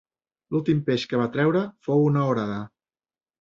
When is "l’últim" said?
0.53-0.79